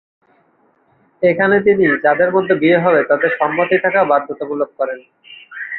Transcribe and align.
এখানে 1.21 1.55
তিনি 1.65 1.85
যাদের 2.05 2.29
মধ্যে 2.35 2.53
বিয়ে 2.61 2.79
হবে 2.79 2.99
তাদের 3.09 3.31
সম্মতি 3.39 3.75
থাকা 3.83 4.01
বাধ্যতামূলক 4.11 4.69
করেন। 4.79 4.99